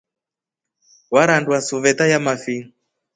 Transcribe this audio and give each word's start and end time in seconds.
Warandwa 1.13 1.57
suveta 1.67 2.05
yamafi? 2.11 2.55